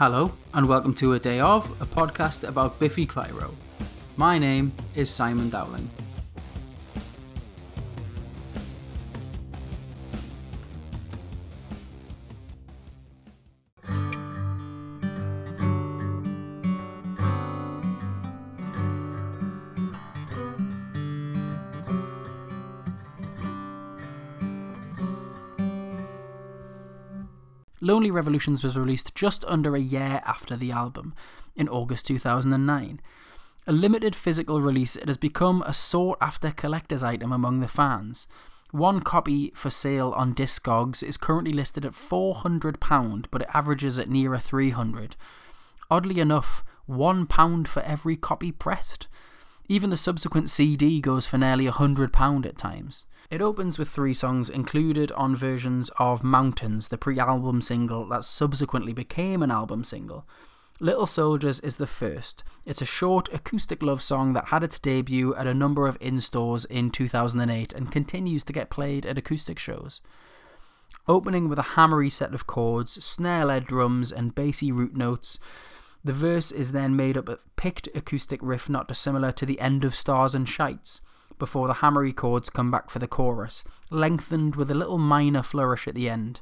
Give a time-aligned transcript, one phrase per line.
[0.00, 3.54] Hello, and welcome to A Day Of, a podcast about Biffy Clyro.
[4.16, 5.90] My name is Simon Dowling.
[27.80, 31.14] Lonely Revolutions was released just under a year after the album,
[31.56, 33.00] in August 2009.
[33.66, 38.28] A limited physical release, it has become a sought after collector's item among the fans.
[38.70, 44.08] One copy for sale on Discogs is currently listed at £400, but it averages at
[44.08, 45.16] nearer 300
[45.90, 49.08] Oddly enough, £1 for every copy pressed.
[49.70, 53.06] Even the subsequent CD goes for nearly £100 at times.
[53.30, 58.24] It opens with three songs included on versions of Mountains, the pre album single that
[58.24, 60.26] subsequently became an album single.
[60.80, 62.42] Little Soldiers is the first.
[62.66, 66.20] It's a short acoustic love song that had its debut at a number of in
[66.20, 70.00] stores in 2008 and continues to get played at acoustic shows.
[71.06, 75.38] Opening with a hammery set of chords, snare led drums, and bassy root notes,
[76.02, 79.84] the verse is then made up of picked acoustic riff not dissimilar to the end
[79.84, 81.00] of Stars and Shites,
[81.38, 85.88] before the hammery chords come back for the chorus, lengthened with a little minor flourish
[85.88, 86.40] at the end.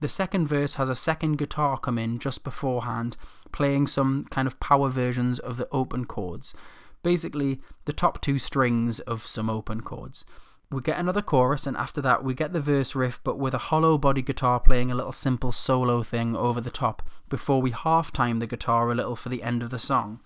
[0.00, 3.16] The second verse has a second guitar come in just beforehand,
[3.52, 6.54] playing some kind of power versions of the open chords.
[7.02, 10.24] Basically, the top two strings of some open chords
[10.70, 13.58] we get another chorus, and after that, we get the verse riff, but with a
[13.58, 18.12] hollow body guitar playing a little simple solo thing over the top before we half
[18.12, 20.20] time the guitar a little for the end of the song.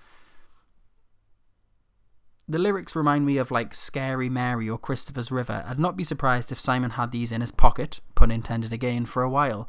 [2.49, 5.63] The lyrics remind me of like Scary Mary or Christopher's River.
[5.67, 9.23] I'd not be surprised if Simon had these in his pocket, pun intended again, for
[9.23, 9.69] a while.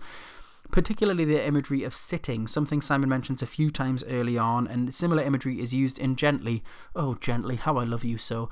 [0.72, 5.22] Particularly the imagery of sitting, something Simon mentions a few times early on, and similar
[5.22, 6.64] imagery is used in Gently.
[6.96, 8.50] Oh, Gently, how I love you so.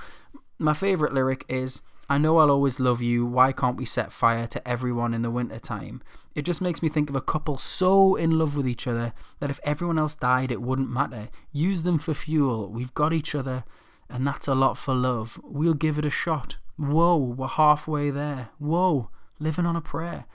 [0.60, 3.24] My favourite lyric is I know I'll always love you.
[3.24, 6.02] Why can't we set fire to everyone in the winter time?
[6.34, 9.52] It just makes me think of a couple so in love with each other that
[9.52, 11.30] if everyone else died, it wouldn't matter.
[11.52, 12.72] Use them for fuel.
[12.72, 13.64] We've got each other,
[14.10, 15.40] and that's a lot for love.
[15.44, 16.58] We'll give it a shot.
[16.78, 18.50] Whoa, we're halfway there.
[18.58, 20.26] Whoa, living on a prayer.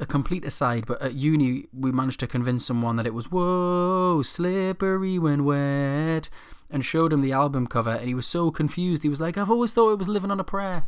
[0.00, 4.22] A complete aside, but at uni, we managed to convince someone that it was whoa,
[4.22, 6.28] slippery when wet
[6.70, 9.02] and showed him the album cover, and he was so confused.
[9.02, 10.86] He was like, I've always thought it was Living on a Prayer.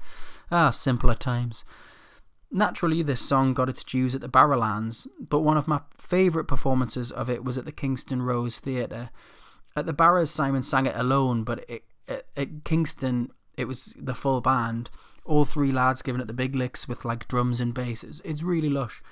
[0.51, 1.65] Ah, simpler times.
[2.51, 7.11] Naturally, this song got its dues at the Barrowlands, but one of my favourite performances
[7.11, 9.11] of it was at the Kingston Rose Theatre.
[9.75, 14.15] At the Barrows, Simon sang it alone, but it, at, at Kingston, it was the
[14.15, 14.91] full band.
[15.25, 18.05] All three lads giving it the big licks with like drums and bass.
[18.05, 19.03] It's, it's really lush.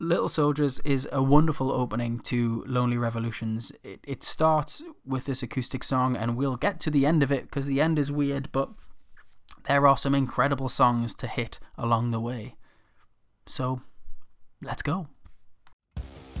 [0.00, 3.70] Little Soldiers is a wonderful opening to Lonely Revolutions.
[3.84, 7.44] It, it starts with this acoustic song, and we'll get to the end of it
[7.44, 8.70] because the end is weird, but
[9.68, 12.56] there are some incredible songs to hit along the way.
[13.46, 13.82] So,
[14.62, 15.06] let's go.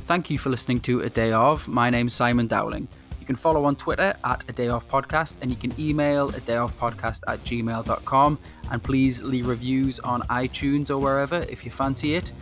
[0.06, 1.68] Thank you for listening to A Day Of.
[1.68, 2.88] My name's Simon Dowling.
[3.24, 6.40] You can follow on Twitter at A Day Of Podcast and you can email a
[6.40, 8.38] day of podcast at gmail.com.
[8.70, 12.34] And please leave reviews on iTunes or wherever if you fancy it.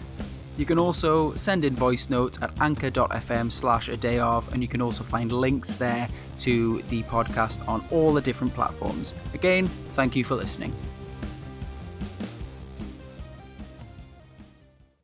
[0.56, 4.68] You can also send in voice notes at anchor.fm slash a day of, and you
[4.68, 6.08] can also find links there
[6.40, 9.14] to the podcast on all the different platforms.
[9.32, 10.74] Again, thank you for listening.